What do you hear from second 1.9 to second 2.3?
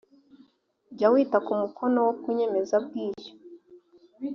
wo ku